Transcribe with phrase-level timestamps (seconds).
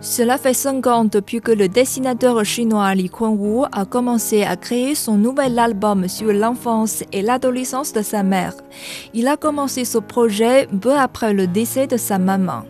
[0.00, 4.94] Cela fait cinq ans depuis que le dessinateur chinois Li Kuan-wu a commencé à créer
[4.94, 8.54] son nouvel album sur l'enfance et l'adolescence de sa mère.
[9.14, 12.64] Il a commencé ce projet peu après le décès de sa maman.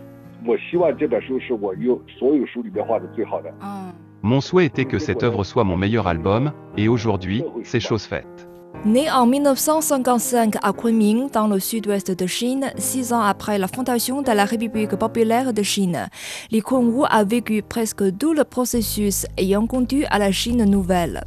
[4.22, 8.48] Mon souhait était que cette œuvre soit mon meilleur album, et aujourd'hui, c'est chose faite.
[8.87, 14.21] Né en 1955 à Kunming, dans le sud-ouest de Chine, six ans après la fondation
[14.21, 16.11] de la République populaire de Chine,
[16.51, 21.25] Li Kuan-wu a vécu presque tout le processus ayant conduit à la Chine nouvelle.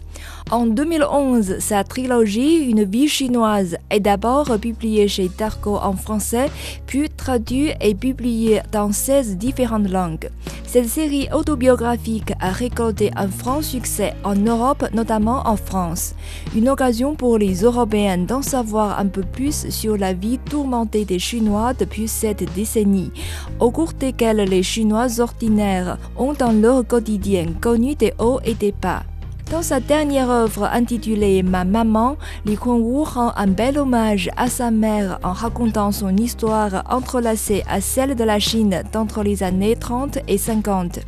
[0.52, 6.52] En 2011, sa trilogie Une vie chinoise est d'abord publiée chez Darko en français,
[6.86, 10.30] puis traduite et publiée dans 16 différentes langues.
[10.68, 16.14] Cette série autobiographique a récolté un franc succès en Europe, notamment en France.
[16.56, 21.20] Une occasion pour les Européens d'en savoir un peu plus sur la vie tourmentée des
[21.20, 23.12] Chinois depuis cette décennie,
[23.60, 28.72] au cours desquelles les Chinois ordinaires ont dans leur quotidien connu des hauts et des
[28.72, 29.04] bas.
[29.52, 34.72] Dans sa dernière œuvre intitulée Ma maman, Li Kuan-wu rend un bel hommage à sa
[34.72, 40.20] mère en racontant son histoire entrelacée à celle de la Chine d'entre les années 30
[40.28, 41.00] et 50.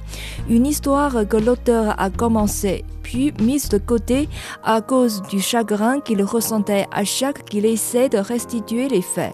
[0.49, 4.29] Une histoire que l'auteur a commencé puis mise de côté
[4.63, 9.33] à cause du chagrin qu'il ressentait à chaque qu'il essaie de restituer les faits.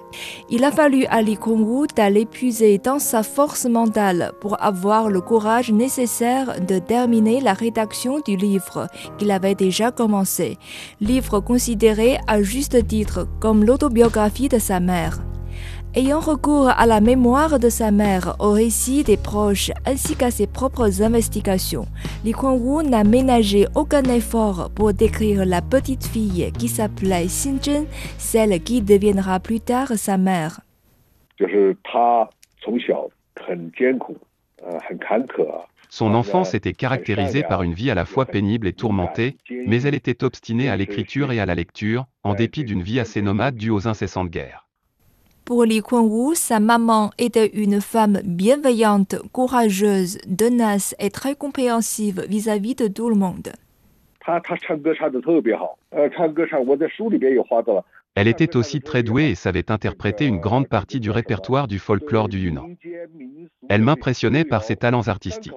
[0.49, 5.19] Il a fallu à Li Kuan-wu d'aller puiser dans sa force mentale pour avoir le
[5.19, 8.87] courage nécessaire de terminer la rédaction du livre
[9.17, 10.57] qu'il avait déjà commencé,
[11.01, 15.19] livre considéré à juste titre comme l'autobiographie de sa mère.
[15.97, 20.45] Ayant recours à la mémoire de sa mère, au récit des proches ainsi qu'à ses
[20.45, 21.85] propres investigations,
[22.25, 27.85] Li Kuan-wu n'a ménagé aucun effort pour décrire la petite fille qui s'appelait Xinzhen,
[28.17, 30.59] celle qui deviendra plus tard sa mère.
[35.89, 39.95] Son enfance était caractérisée par une vie à la fois pénible et tourmentée, mais elle
[39.95, 43.69] était obstinée à l'écriture et à la lecture, en dépit d'une vie assez nomade due
[43.69, 44.65] aux incessantes guerres.
[45.45, 52.73] Pour Li Kuan-wu, sa maman était une femme bienveillante, courageuse, tenace et très compréhensive vis-à-vis
[52.73, 53.53] de tout le monde.
[58.15, 62.29] Elle était aussi très douée et savait interpréter une grande partie du répertoire du folklore
[62.29, 62.69] du Yunnan.
[63.67, 65.51] Elle m'impressionnait par ses talents artistiques.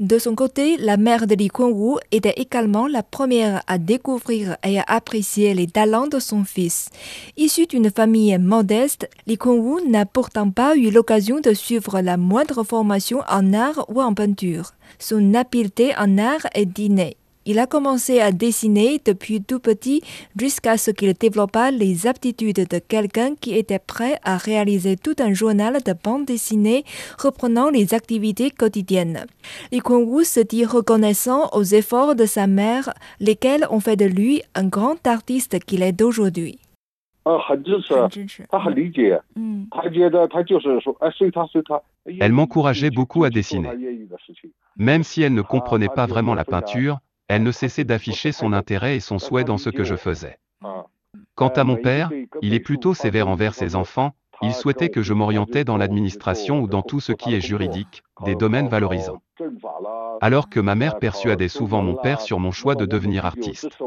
[0.00, 4.78] De son côté, la mère de Li Kuan-wu était également la première à découvrir et
[4.78, 6.90] à apprécier les talents de son fils.
[7.36, 12.62] Issu d'une famille modeste, Li Kuan-wu n'a pourtant pas eu l'occasion de suivre la moindre
[12.62, 14.70] formation en art ou en peinture.
[15.00, 17.16] Son habileté en art est innée.
[17.50, 20.02] Il a commencé à dessiner depuis tout petit
[20.38, 25.32] jusqu'à ce qu'il développa les aptitudes de quelqu'un qui était prêt à réaliser tout un
[25.32, 26.84] journal de bande dessinée
[27.18, 29.24] reprenant les activités quotidiennes.
[29.72, 34.42] Li Kuan-wu se dit reconnaissant aux efforts de sa mère, lesquels ont fait de lui
[34.54, 36.58] un grand artiste qu'il est d'aujourd'hui.
[42.20, 43.70] Elle m'encourageait beaucoup à dessiner.
[44.76, 46.98] Même si elle ne comprenait pas vraiment la peinture,
[47.28, 50.38] elle ne cessait d'afficher son intérêt et son souhait dans ce que je faisais.
[51.34, 52.10] Quant à mon père,
[52.42, 54.12] il est plutôt sévère envers ses enfants,
[54.42, 58.34] il souhaitait que je m'orientais dans l'administration ou dans tout ce qui est juridique, des
[58.34, 59.20] domaines valorisants.
[60.20, 63.78] Alors que ma mère persuadait souvent mon père sur mon choix de devenir artiste.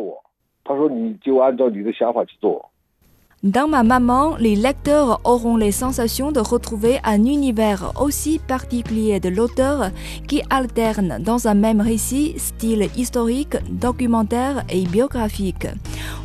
[3.43, 9.29] Dans ma maman, les lecteurs auront les sensations de retrouver un univers aussi particulier de
[9.29, 9.89] l'auteur
[10.27, 15.65] qui alterne dans un même récit style historique, documentaire et biographique.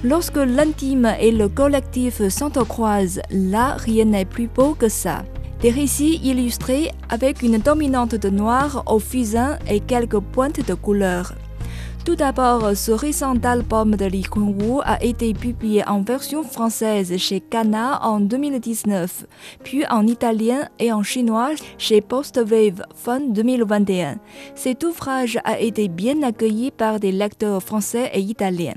[0.05, 5.25] Lorsque l'intime et le collectif s'entrecroisent, là rien n'est plus beau que ça.
[5.63, 11.33] Des récits illustrés avec une dominante de noir au fusain et quelques pointes de couleur.
[12.07, 17.41] Tout d'abord, ce récent album de Li Kuan-wu a été publié en version française chez
[17.41, 19.27] Kana en 2019,
[19.65, 24.19] puis en italien et en chinois chez Postwave fin 2021.
[24.55, 28.75] Cet ouvrage a été bien accueilli par des lecteurs français et italiens.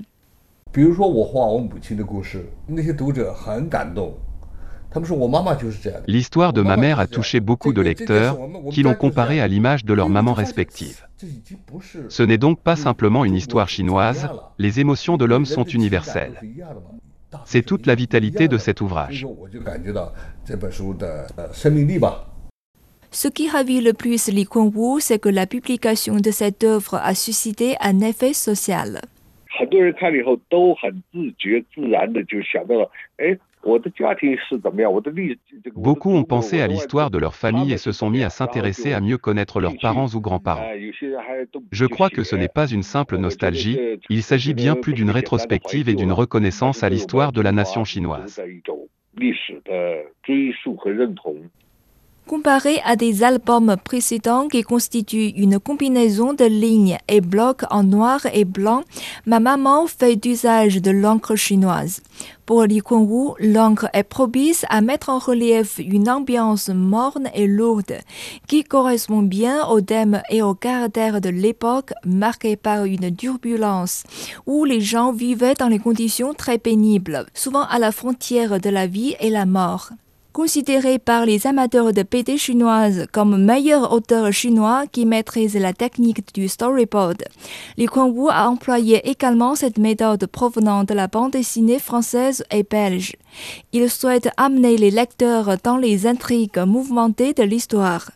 [6.07, 8.38] L'histoire de ma mère a touché beaucoup de lecteurs
[8.71, 11.06] qui l'ont comparée à l'image de leurs mamans respectives.
[12.09, 16.39] Ce n'est donc pas simplement une histoire chinoise, les émotions de l'homme sont universelles.
[17.45, 19.27] C'est toute la vitalité de cet ouvrage.
[23.12, 27.13] Ce qui ravit le plus Li Kuan-wu, c'est que la publication de cette œuvre a
[27.15, 29.01] suscité un effet social.
[35.75, 39.01] Beaucoup ont pensé à l'histoire de leur famille et se sont mis à s'intéresser à
[39.01, 40.69] mieux connaître leurs parents ou grands-parents.
[41.71, 43.77] Je crois que ce n'est pas une simple nostalgie,
[44.09, 48.41] il s'agit bien plus d'une rétrospective et d'une reconnaissance à l'histoire de la nation chinoise.
[52.29, 58.19] Comparé à des albums précédents qui constituent une combinaison de lignes et blocs en noir
[58.31, 58.83] et blanc,
[59.25, 62.03] ma maman fait usage de l'encre chinoise.
[62.45, 67.97] Pour Li Kunwu, l'encre est propice à mettre en relief une ambiance morne et lourde
[68.47, 74.03] qui correspond bien au thème et au caractère de l'époque marquée par une turbulence
[74.45, 78.85] où les gens vivaient dans les conditions très pénibles, souvent à la frontière de la
[78.85, 79.89] vie et la mort.
[80.31, 86.35] Considéré par les amateurs de BD chinoise comme meilleur auteur chinois qui maîtrise la technique
[86.35, 87.23] du storyboard,
[87.77, 93.13] Li Kuan-Wu a employé également cette méthode provenant de la bande dessinée française et belge.
[93.73, 98.11] Il souhaite amener les lecteurs dans les intrigues mouvementées de l'histoire.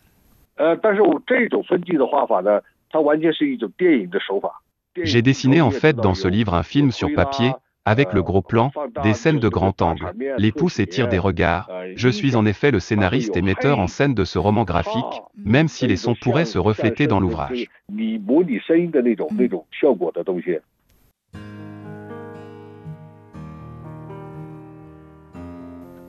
[5.01, 7.54] J'ai dessiné en fait dans ce livre un film sur papier
[7.85, 8.71] avec le gros plan,
[9.03, 10.13] des scènes de grand angle.
[10.38, 11.69] Les pouces étirent des regards.
[11.95, 15.68] Je suis en effet le scénariste et metteur en scène de ce roman graphique, même
[15.68, 17.69] si les sons pourraient se refléter dans l'ouvrage.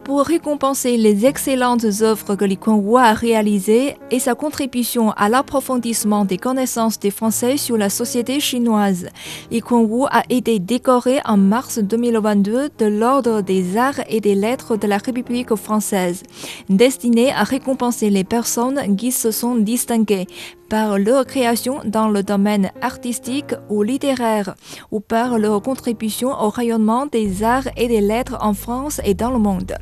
[0.05, 6.27] Pour récompenser les excellentes œuvres que Li Kuan-Wu a réalisées et sa contribution à l'approfondissement
[6.27, 9.09] des connaissances des Français sur la société chinoise.
[9.51, 14.77] Li Kuan-Wu a été décoré en mars 2022 de l'Ordre des Arts et des Lettres
[14.77, 16.23] de la République française,
[16.69, 20.27] destiné à récompenser les personnes qui se sont distinguées
[20.69, 24.55] par leur création dans le domaine artistique ou littéraire,
[24.91, 29.31] ou par leur contribution au rayonnement des arts et des lettres en France et dans
[29.31, 29.75] le monde.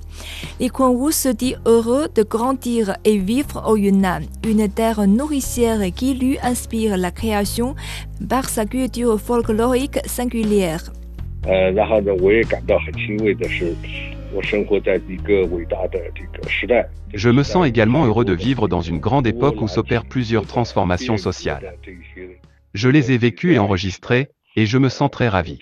[0.61, 6.15] Li Kuan-Wu se dit heureux de grandir et vivre au Yunnan, une terre nourricière qui
[6.15, 7.75] lui inspire la création
[8.29, 10.93] par sa culture folklorique singulière.
[17.15, 21.17] Je me sens également heureux de vivre dans une grande époque où s'opèrent plusieurs transformations
[21.17, 21.75] sociales.
[22.75, 25.59] Je les ai vécues et enregistrées, et je me sens très ravi.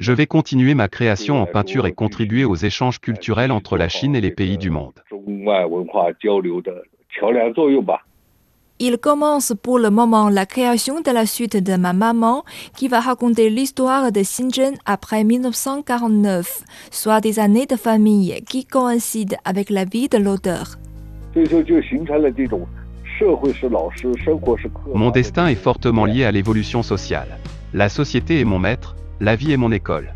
[0.00, 4.16] Je vais continuer ma création en peinture et contribuer aux échanges culturels entre la Chine
[4.16, 5.02] et les pays du monde.
[8.82, 12.44] Il commence pour le moment la création de la suite de Ma Maman
[12.74, 19.36] qui va raconter l'histoire de Xinzhen après 1949, soit des années de famille qui coïncident
[19.44, 20.78] avec la vie de l'auteur.
[24.94, 27.36] Mon destin est fortement lié à l'évolution sociale.
[27.74, 30.14] La société est mon maître, la vie est mon école.